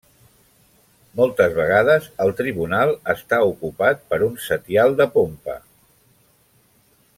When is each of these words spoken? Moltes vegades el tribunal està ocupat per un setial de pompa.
Moltes 1.19 1.51
vegades 1.57 2.07
el 2.25 2.33
tribunal 2.39 2.95
està 3.15 3.39
ocupat 3.51 4.03
per 4.15 4.19
un 4.29 4.41
setial 4.49 4.99
de 5.03 5.09
pompa. 5.19 5.59